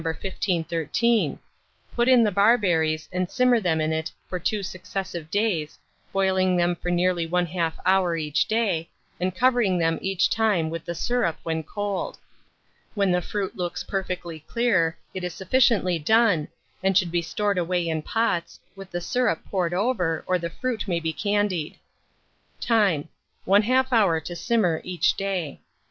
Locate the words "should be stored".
16.97-17.59